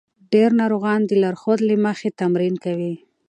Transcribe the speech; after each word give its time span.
ډېر 0.33 0.49
ناروغان 0.61 0.99
د 1.05 1.11
لارښود 1.21 1.59
له 1.69 1.75
مخې 1.85 2.09
تمرین 2.21 2.55
کوي. 2.65 2.93